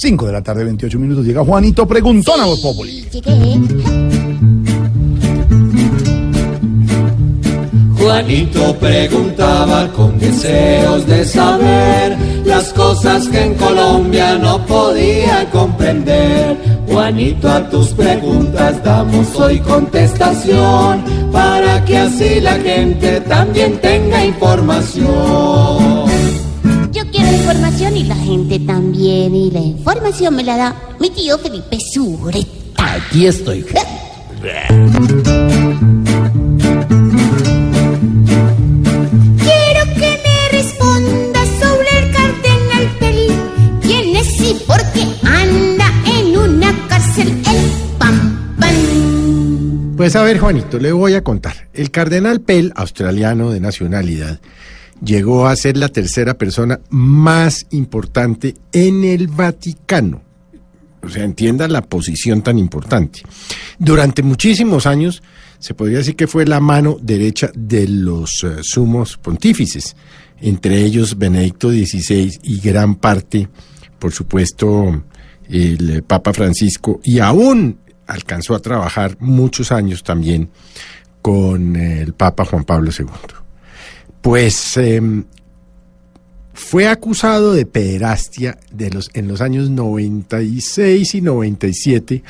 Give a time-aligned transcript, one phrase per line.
[0.00, 1.26] 5 de la tarde, 28 minutos.
[1.26, 3.06] Llega Juanito Preguntón a Voz Populi.
[7.98, 16.56] Juanito preguntaba con deseos de saber las cosas que en Colombia no podía comprender.
[16.88, 26.09] Juanito, a tus preguntas damos hoy contestación para que así la gente también tenga información.
[30.10, 32.94] Información me la da mi tío Felipe Sureta.
[32.94, 33.62] Aquí estoy.
[33.62, 33.84] Quiero
[39.94, 43.28] que me responda sobre el cardenal Peri.
[43.82, 49.96] ¿Quién es y por qué anda en una cárcel el pam pam?
[49.96, 51.68] Pues a ver, Juanito, le voy a contar.
[51.72, 54.40] El cardenal Pell, australiano de nacionalidad,
[55.02, 60.22] llegó a ser la tercera persona más importante en el Vaticano.
[61.02, 63.22] O sea, entienda la posición tan importante.
[63.78, 65.22] Durante muchísimos años
[65.58, 69.96] se podría decir que fue la mano derecha de los eh, sumos pontífices,
[70.40, 73.48] entre ellos Benedicto XVI y gran parte,
[73.98, 75.04] por supuesto,
[75.48, 80.50] el eh, Papa Francisco, y aún alcanzó a trabajar muchos años también
[81.22, 83.06] con el Papa Juan Pablo II.
[84.20, 85.24] Pues em,
[86.52, 92.22] fue acusado de pederastia en los años 96 y 97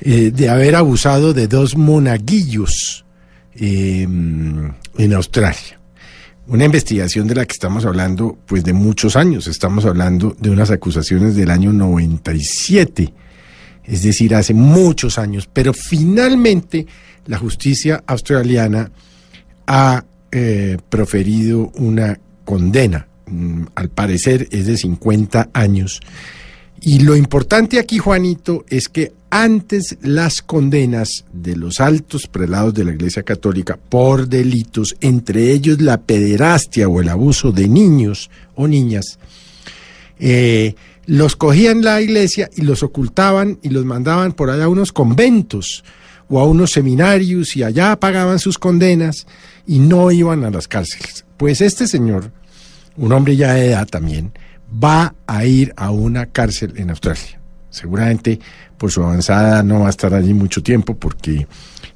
[0.00, 3.04] eh, de haber abusado de dos monaguillos
[3.54, 5.80] em, en Australia.
[6.46, 9.46] Una investigación de la que estamos hablando, pues de muchos años.
[9.46, 13.14] Estamos hablando de unas acusaciones del año 97,
[13.84, 15.48] es decir, hace muchos años.
[15.50, 16.86] Pero finalmente
[17.26, 18.90] la justicia australiana
[19.66, 20.04] ha
[20.36, 23.06] eh, proferido una condena.
[23.26, 26.00] Mm, al parecer es de 50 años.
[26.80, 32.82] Y lo importante aquí, Juanito, es que antes las condenas de los altos prelados de
[32.82, 38.66] la Iglesia Católica por delitos, entre ellos la pederastia o el abuso de niños o
[38.66, 39.20] niñas,
[40.18, 40.74] eh,
[41.06, 45.84] los cogían la iglesia y los ocultaban y los mandaban por allá a unos conventos
[46.28, 49.26] o a unos seminarios y allá pagaban sus condenas
[49.66, 51.24] y no iban a las cárceles.
[51.36, 52.32] Pues este señor,
[52.96, 54.32] un hombre ya de edad también,
[54.72, 57.40] va a ir a una cárcel en Australia.
[57.70, 58.38] Seguramente
[58.78, 61.46] por su avanzada no va a estar allí mucho tiempo porque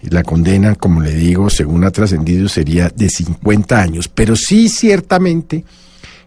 [0.02, 4.08] la condena, como le digo, según ha trascendido, sería de 50 años.
[4.08, 5.64] Pero sí ciertamente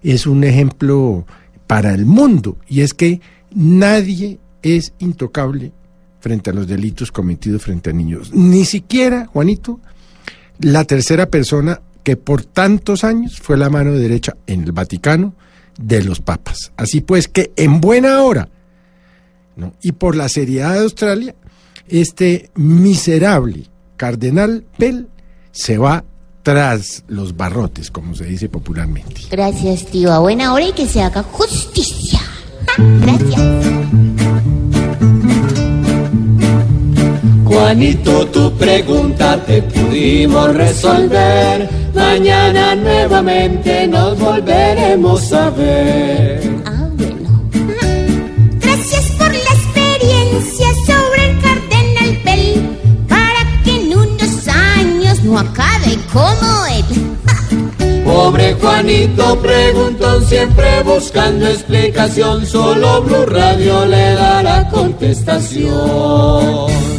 [0.04, 1.26] es un ejemplo
[1.68, 3.22] para el mundo y es que
[3.54, 5.72] nadie es intocable
[6.22, 8.32] frente a los delitos cometidos frente a niños.
[8.34, 9.82] Ni siquiera, Juanito,
[10.60, 15.34] la tercera persona que por tantos años fue la mano derecha en el Vaticano
[15.78, 16.72] de los papas.
[16.78, 18.50] Así pues que en buena hora,
[19.56, 19.74] ¿no?
[19.82, 21.36] y por la seriedad de Australia,
[21.88, 23.66] este miserable
[23.98, 25.08] cardenal Pell
[25.52, 26.04] se va
[26.44, 29.22] tras los barrotes, como se dice popularmente.
[29.30, 30.12] Gracias, tío.
[30.12, 32.20] A buena hora y que se haga justicia.
[32.78, 34.01] Gracias.
[37.72, 41.70] Juanito, tu pregunta te pudimos resolver.
[41.96, 46.42] Mañana nuevamente nos volveremos a ver.
[46.66, 47.50] Ah, bueno.
[48.60, 52.78] Gracias por la experiencia sobre el cardenal Pell.
[53.08, 56.84] Para que en unos años no acabe como él.
[58.04, 62.46] Pobre Juanito preguntó siempre buscando explicación.
[62.46, 66.92] Solo Blue Radio le dará contestación.